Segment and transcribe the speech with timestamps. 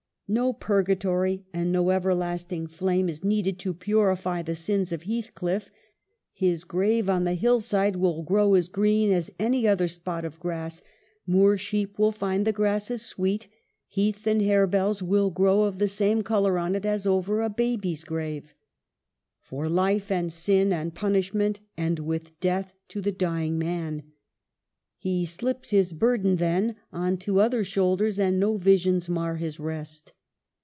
[0.33, 3.47] No purgatory, and no everlasting flame, is 214 EMILY BRONTE.
[3.49, 5.69] needed to purify the sins of Heathcliff;
[6.31, 10.81] his grave on the hillside will grow as green as any other spot of grass,
[11.27, 13.49] moor sheep will find the grass as sweet,
[13.89, 18.05] heath and harebells will grow of the same color on it as over a baby's
[18.05, 18.53] grave.
[19.41, 24.03] For life and sin and punishment end with death to the dying man;
[24.97, 30.13] he slips his burden then on to other shoulders, and no visions mar his rest.